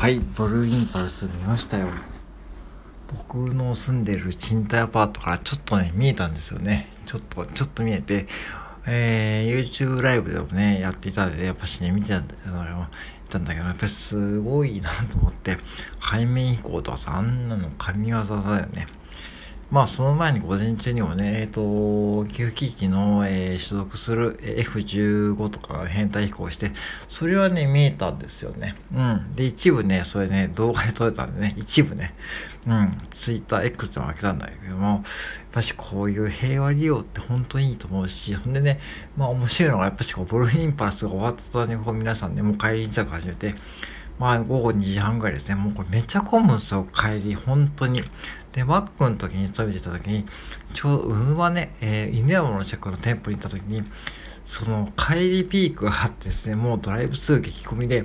[0.00, 1.88] はいブルーインパルス見ましたよ。
[3.28, 6.90] 僕の住んでる賃貸アパートからちょっとね見えたんですよね。
[7.04, 8.26] ちょっとちょっと見えて。
[8.86, 12.56] えー、YouTube ライブでもねやっていたんでやっぱしね見てたんだけど
[13.66, 15.58] やっぱりすごいなと思って。
[16.10, 18.86] 背面飛行とかさあんなの神業だよね。
[19.70, 26.72] まあその前に午前中にもね、えっ、ー、と、岐阜基地の、えー、所属する F15 とか編隊飛行して、
[27.08, 28.74] それはね、見えたんですよね。
[28.92, 29.32] うん。
[29.36, 32.14] で、一部ね、それね、動画で撮れたんでね、一部ね、
[32.66, 35.02] うん、Twitter、X でも開けたんだけども、やっ
[35.52, 38.80] ぱしこういう平和利用って本当にいいと思うし、ほんでね、
[39.16, 43.54] まあ面白いのが、やっぱしこう、ブルーインパルスが終わった途端にこう皆さんね、もう帰り支度始めて、
[44.18, 48.02] まあ午後2時半ぐらいですね、もうこれめっちゃ混むんですよ、帰り、本当に。
[48.52, 50.26] で、マックの時に勤めてた時に、
[50.74, 53.84] ちょうどうぬまね、えー、犬山の近くの店舗に行った時に、
[54.44, 58.04] その帰りピークがあってですね、もうドライブスルー激込みで、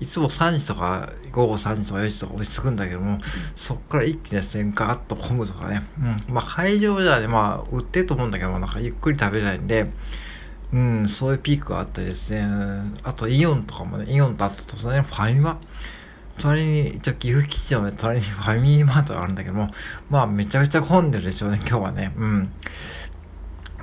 [0.00, 3.18] いつも3時とか午後3時とか4時とか落ち着くんだけども、
[3.56, 9.90] そこから一気にですね、ガーッと混むとかね、うん、まあ会場じゃね、まあ売ってると思うんだけども、なんかゆっくり食べれないんで、
[10.72, 12.46] うん、そういうピークがあったりですね、
[13.02, 15.60] あとイオンとかもね、イオンとあったとね、ファミマ、
[16.38, 19.70] 隣に、一応岐阜基地のね、隣にファミリーマートがあるんだけども、
[20.10, 22.12] まあめちゃくちゃ混んでるでしょうね、今日はね。
[22.16, 22.50] うん。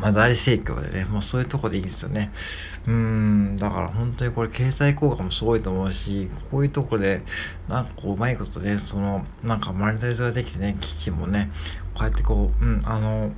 [0.00, 2.30] まあ大盛況でね、もうそういうとこでいいんですよね。
[2.86, 7.22] うん、だから本当にこれ経済効果もすごいと思うし、こういうとこで、
[7.68, 11.50] なんかこううまいことで、その、なんかマネタイズができてね、基地もね、
[11.94, 13.32] こうやってこう、うん、あの、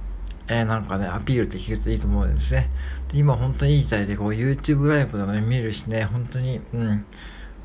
[0.48, 2.70] えー、なんかね、アピールできるといいと思うんですね。
[3.08, 7.04] で今本当にいい時代で、こう YouTube ライブでもね、見るしね、本当に、うん、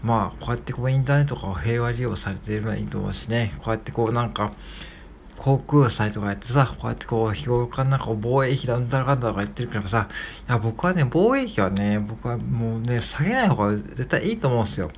[0.04, 3.54] まあこうやってこうインターネットが平和利用されているのはいいと思うしね。
[3.60, 4.54] こうやってこうなんか
[5.38, 10.10] 航空祭とかやってさ、こうやってこう、日頃からなんか防衛費だ、んだらかんだとか言ってるからさ、
[10.50, 14.92] いや、僕はね、防衛費はね、僕はもうね、下げない方が絶対いいと思うんですよ。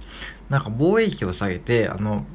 [0.50, 2.26] なんか防衛費を下げて、あの、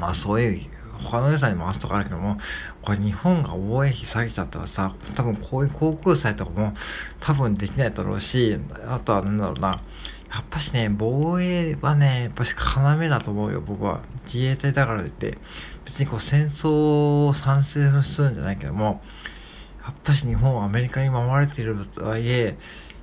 [0.00, 0.70] まあそういう、
[1.02, 2.38] 他の予算に回すとかあるけども、
[2.80, 6.72] これ日本が防衛費下げちゃったらさ、多分こういう航空祭とかも
[7.20, 8.58] 多分できないだろうし、
[8.88, 9.82] あとはなんだろうな、
[10.30, 14.00] やっぱしね、防衛はね、やっぱし要だと思うよ、僕は。
[14.24, 15.38] 自衛隊だからといって、
[15.84, 19.02] 別にこう戦争を賛成するんじゃないけども、
[19.84, 22.58] やっぱし日本はアメリカに守られているとはいえ、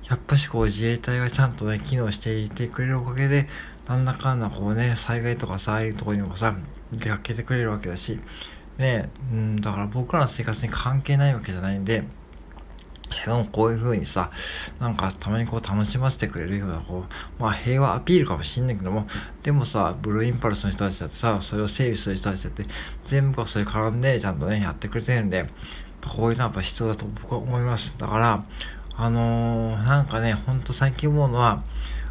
[0.08, 3.48] やっぱしこう自衛隊がちゃんとね、機能していてくれるおかげで、
[3.88, 6.54] なんだかんだこうね、災害とかさ、ああいうとこにもさ、
[6.92, 8.20] 出かけてくれるわけだし、
[8.76, 12.04] ね、うん、だから僕らの生活に関係ないわけじゃないんで、
[13.14, 14.30] けどこういう風にさ、
[14.80, 19.06] なんかたまにこう楽しませてくれるような、こう、まあ平和アピールかもしんないけども、
[19.42, 22.66] でもさ、ブルーインパルスの人たちだってさ、それを整備する人たちだって、
[23.04, 25.46] 全部がそれ絡んでちゃんとね、やってくれてるんで、
[26.02, 27.94] こういうのはやっぱ必要だと僕は思います。
[27.98, 28.44] だから、
[28.96, 31.62] あのー、なんかね、ほんと最近思うのは、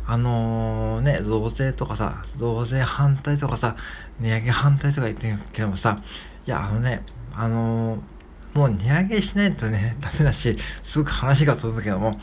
[0.06, 3.78] あのー、ね、増税とかさ、増税反対とかさ、
[4.20, 6.02] 値上げ反対とか言ってるけどもさ、
[6.46, 7.04] いや、あのね、
[7.36, 8.13] あのー
[8.54, 12.20] もう値上げしないとね、 ダメだし、すごく話が飛ぶけども、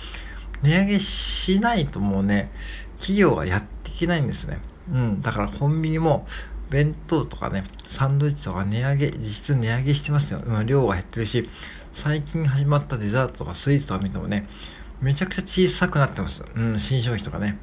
[0.62, 2.50] 値上げしないともうね、
[2.98, 4.58] 企業はやっていけないんですね。
[4.92, 6.26] うん、だからコンビニも、
[6.70, 10.40] 弁当とかね、サンドイッチとか値上げ、実質値上げしてますよ。
[10.44, 11.48] うん、量が減ってるし、
[11.92, 14.48] 最近始まったデザートとかスイーツとか見てもね、
[15.00, 16.44] めちゃくちゃ小さくなってます。
[16.54, 17.58] うん、新商品とかね。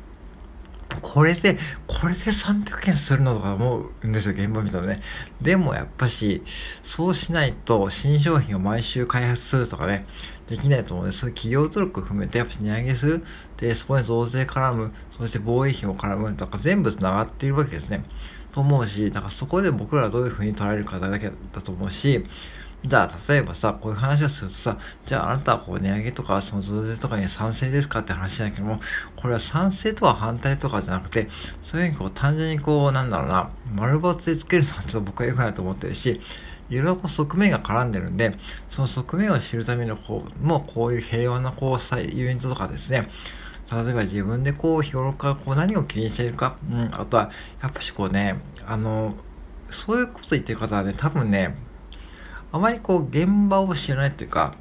[1.02, 5.02] これで、これで300円するのとか思うんですよ、現場見たらね。
[5.41, 6.44] でもやっぱし、
[6.84, 10.06] そうしないと新商品を毎週開発するとかね、
[10.50, 13.24] できないと思うので、そういう企業努力を含めてやっぱ値上げする。
[13.57, 18.03] で、そこに増税絡む、そして防衛費も絡む、とか全部繋がっているわけですね。
[18.52, 22.25] と思うし、だからそこで僕らはどういうふうに捉えるかだけだと思うし、
[22.86, 28.80] じゃあ、例えばさ、こういう話をするとさ、じゃああなたはこう値上げとか、その増税とかに賛成ですかって話だけども、
[29.16, 31.28] これは賛成とか反対とかじゃなくて、
[31.64, 36.22] そういうふうにこう単純にこう、なんだろうな、丸ボツでつけるのはちょっと僕は良くないと思ってるし、
[36.70, 38.38] いろいろこう側面が絡んでるんで、
[38.70, 43.10] その側面を知るためのこう、もうこういう平和なこう、イベントとかですね、
[43.72, 49.16] 例えば自分でこう日頃からこう何を気にしているか、うん、あとはやっぱしこうねあの
[49.69, 51.56] そういうこと言ってる方はね多分ね
[52.52, 54.54] あまりこう現場を知らないというか、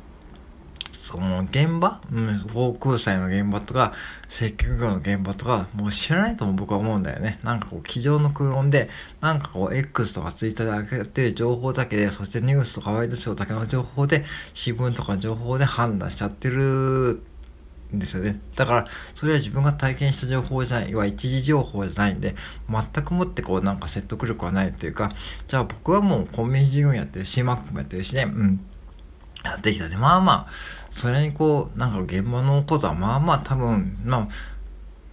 [1.07, 3.93] その現場、うん、航空祭の現場とか、
[4.29, 7.39] 接客業の現場とか、もう知らないとも僕は思うんだよね。
[7.45, 8.91] なんかこう、机上の空論で、
[9.21, 17.23] なんかこう、X とか Twitter で上げてる情報だけで、そしてニュースとかワイドショーだけの情報で、新聞とか情報で判断しちゃってる
[17.95, 18.41] んですよね。
[18.57, 22.35] だから、それは自分が体験した情報じゃない、要は一時情報じゃないんで、
[22.71, 25.13] 全くもってこうなんか説得力はないというか、
[25.49, 28.61] じゃあ僕はもうコンビニ事業やってるし、マックもやってるしね、うん。
[29.45, 29.97] やってきたね。
[29.97, 30.53] まあまあ、
[30.91, 34.29] それにこう、なんか現場のことはまあまあ多分、まあ、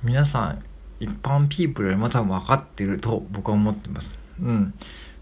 [0.03, 0.63] 皆さん
[0.99, 4.15] 一般ピープルよりも多分分かってると僕は思ってます。
[4.41, 4.73] うん。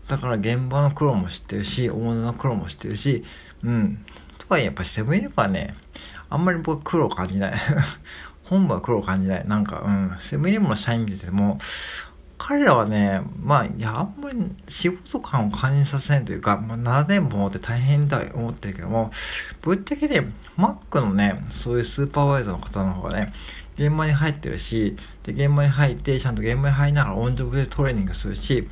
[0.07, 3.23] だから現場の苦労も知ってるし、大物の苦労も知ってるし、
[3.63, 4.05] うん。
[4.37, 5.75] とはいえやっぱセブンイレブンはね、
[6.31, 7.53] あんまり僕は苦労感じない。
[8.45, 9.47] 本部は苦労感じない。
[9.47, 10.11] なんか、うん。
[10.19, 11.59] セブンイレブンの社員見てても、
[12.37, 14.37] 彼らはね、まあ、いや、あんまり
[14.67, 19.11] 仕事感を感じさせないというか、まあ、7年もって大変だと思ってるけども、
[19.61, 20.25] ぶっちゃけで、
[20.57, 23.33] マックのね、そういうスーパーバイザーの方の方がね、
[23.77, 28.67] 現場に入ってるし、で、現場に入って、ちゃんと現場に入りながらオンジョブでトレーニングするし、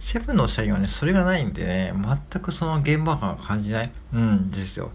[0.00, 1.94] セブンの社員はね、それがないんでね、
[2.32, 4.92] 全くその現場感を感じないうんですよ。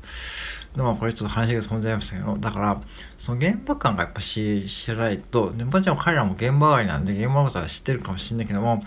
[0.75, 2.81] でもこれちょっと話が飛んじゃいましたけど、だから、
[3.19, 8.79] その現場感がやっぱし知らないと、でもちろん彼らも現場外なんで、現場のことは知ってるかもしれないけども、やっ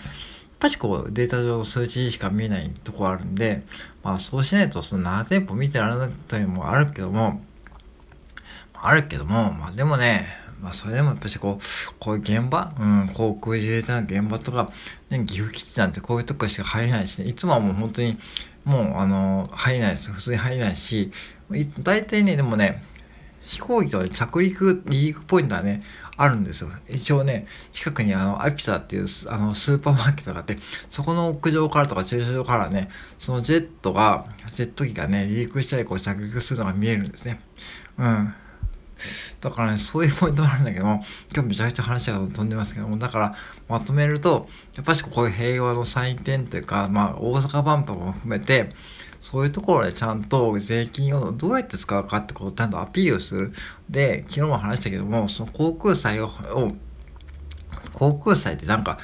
[0.58, 3.62] ぱしこうデータ上数値しか見えないとこあるんで、
[4.02, 7.40] まあそうしないとその7店舗見てられないというのもあるけども、
[8.74, 10.26] あるけども、まあでもね、
[10.60, 14.72] まあそれでもやっぱしこう、こういう現場、うん、航空自衛隊の現場とか、
[15.10, 18.18] ね、岐阜基地なんてこういうとこしか入れないしね、いつもはもう本当に、
[18.64, 20.10] もうあの、入れないです。
[20.10, 21.12] 普通に入れないし、
[21.80, 22.82] 大体ね、でもね、
[23.46, 25.82] 飛行機とね、着陸、離陸ポイントはね、
[26.16, 26.70] あるんですよ。
[26.88, 30.58] 一応ね、近くにあの、アピタっていうあのスーパーマーケットがあって、
[30.90, 32.88] そこの屋上からとか駐車場からね、
[33.18, 37.40] そのジェットが、ジェット機がね、離陸したりこう着陸するのが見えるんですね。
[37.98, 38.34] うん。
[39.40, 43.34] だからね、そういうポイントがあるんだけども、今日めちゃくちゃ話が飛んでますけども、だから
[43.68, 48.70] まとめると、やっぱしこういう平和の祭典というか、まあ大阪万博も含めて、
[49.20, 53.52] そういうところでちゃんと税金をどうやって使うかってことをちゃんとアピールする。
[53.88, 56.30] で、昨日も話したけども、その航空祭を、
[57.92, 58.98] 航空祭ってなんか、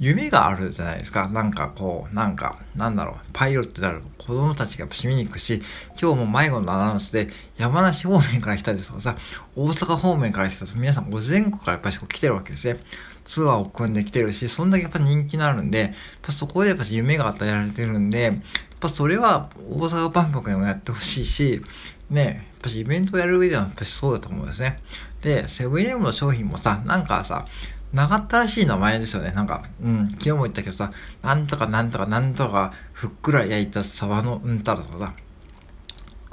[0.00, 1.28] 夢があるじゃないですか。
[1.28, 5.60] なんかこう、なんか、なんだろう、パイロットである子供たちがやっぱ見に行くし、
[6.00, 9.16] 今日も迷子のアナウンスで、山梨方面から来たりとかさ、
[9.56, 12.80] 大阪方面から来たりとか皆さんご、全国からやっぱり来てるわけですね。
[13.24, 15.90] ツアーを組んできてるし、そんだけやっぱ人気のあるんで、やっ
[16.22, 18.40] ぱそこでやっぱ夢が与えられてるんで、
[18.80, 21.62] ぱそれは大阪万博でもやってほしいし、
[22.10, 24.80] ね、やっぱしイベントをやる上ではやっぱしそうだと思うんですね。
[25.22, 27.46] で、セブンイレブンの商品もさ、なんかさ、
[27.92, 29.32] 長ったらしい名前ですよね。
[29.32, 30.92] なんか、うん、昨日も言ったけどさ、
[31.22, 35.14] なんとかなんとかなんとかふっくら焼いたサバのうんたらとかさ、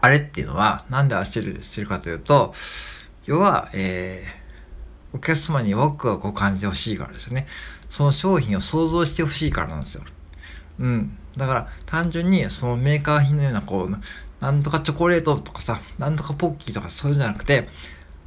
[0.01, 2.53] あれっていうのは、なんであしてるしてるかというと、
[3.25, 7.47] 要は、えー、お客様にワクワクを感じてほしいからですよね。
[7.89, 10.03] その商品を想像してほしいからなんですよ。
[10.79, 11.17] うん。
[11.37, 13.97] だから、単純にそのメーカー品のような、こう、
[14.41, 17.67] なんとかチョコレートとかさ、なんとかポッキーとかそういうんじゃなくて、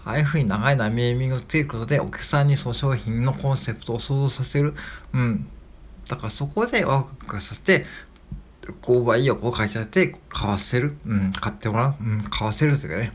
[0.05, 4.75] ああいうふうに長いなネーミングをつけることでお客さんにその商品のコンセプトを想像させる。
[5.13, 5.49] うん。
[6.09, 7.85] だからそこでワクワクさせて、
[8.83, 10.97] 購買意欲をかけて買わせる。
[11.07, 11.33] うん。
[11.33, 11.95] 買ってもらう。
[12.01, 12.23] うん。
[12.23, 13.13] 買わせるというかね。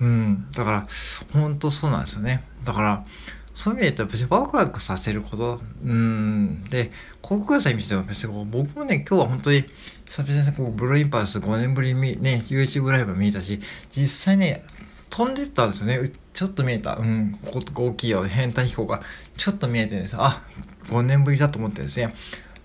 [0.00, 0.50] うん。
[0.52, 0.86] だから、
[1.32, 2.44] 本当そうなんですよね。
[2.64, 3.04] だから、
[3.54, 5.60] そういう意味で言うと、別にワクワクさせること。
[5.84, 6.64] うん。
[6.70, 6.90] で、
[7.20, 9.64] 航空祭見ても別に僕もね、今日は本当に、
[10.08, 13.60] 久々にこうブルーインパルス5年ぶりにね、YouTube ライブ見えたし、
[13.94, 14.64] 実際ね、
[15.10, 16.10] 飛んでたんですよね。
[16.32, 16.96] ちょっと見えた。
[16.96, 17.38] うん。
[17.44, 18.24] ここ大きいよ。
[18.24, 19.02] 変態飛行が。
[19.36, 20.16] ちょっと見えてるんです。
[20.18, 20.42] あ、
[20.88, 22.14] 5年ぶりだと思ってですね。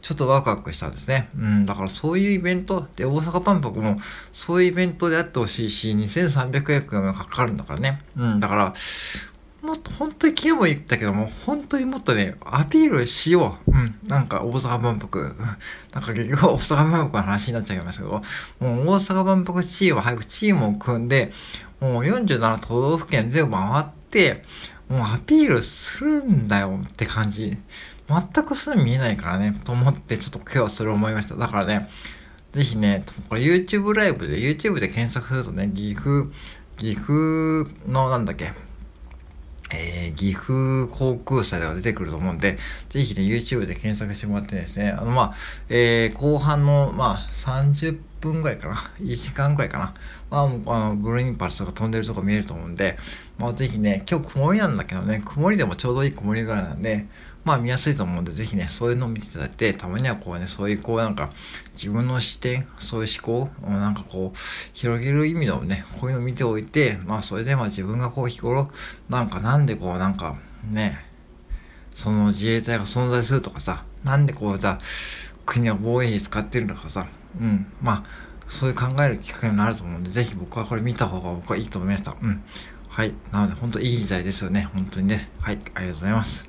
[0.01, 1.27] ちょっとワクワクしたんですね。
[1.37, 1.65] うん。
[1.65, 2.87] だからそういうイベント。
[2.95, 3.99] で、大阪万博も
[4.31, 8.01] そういうイベントであってほしいし、2300円がかかるんだからね。
[8.15, 8.39] うん。
[8.39, 8.73] だから、
[9.67, 13.71] もっと本当に昨日も言ったけども、本当にもっとね、アピールしよう。
[13.71, 13.99] うん。
[14.07, 15.35] なんか大阪万博。
[15.91, 18.21] なんか結局大阪万博の話になっちゃいますけど、もう
[18.61, 21.33] 大阪万博チーム早くチームを組んで、
[21.81, 24.45] もう47都道府県全部回って、
[24.87, 27.57] もうアピールするんだよって感じ。
[28.07, 31.35] 全くそういうの見えないからね、と思って、ちょっと今日はそれを思いました。
[31.35, 31.89] だからね、
[32.53, 36.31] ぜひね、これ YouTube ライブで、YouTube で検索するとね、岐阜、
[36.77, 38.53] 岐阜のなんだっけ、
[39.71, 42.57] えー、岐阜航空祭では出てくると思うんで、
[42.89, 45.35] ぜひね、YouTube で検索してもらってですね、あの、まあ、
[45.69, 49.93] えー、後半の、まあ、30分ぐらいかな、1時間ぐらいかな、
[50.29, 50.39] ま
[50.73, 52.97] あ、あの、ブルーインパルスとか飛んでるとこ見えると思うんで、
[53.37, 57.05] まあ、ぜひね、今日曇りなんだけどね、曇りでもちょうどいい曇りぐらいなんで、
[57.47, 61.31] まあ見やすいと思うんで、ぜひね、そういうのを見ていただいて、たまにはこうね、そういうこうなんか、
[61.75, 64.37] 自分の視点、そういう思考をなんかこう、
[64.73, 68.69] 広げる意味のね、こういうのを見ておいて、まあそれでまあ自分がこう日頃、
[69.07, 70.35] なんかなんでこうなんか、
[70.69, 70.99] ね、
[71.95, 74.79] その自衛隊が存在するとかさ、なんでこうじゃあ、
[75.45, 77.07] 国は防衛費使ってるのかさ、
[77.39, 82.15] うん、まあ、そういう考えるきっかけになると思うんで、ぜひ僕はこれ見た方が僕はいいと思いました。
[82.21, 82.43] うん。
[82.89, 83.13] はい。
[83.31, 84.69] なので、本当いい時代ですよね。
[84.73, 85.29] 本当にね。
[85.39, 85.59] はい。
[85.75, 86.46] ありがとうございます。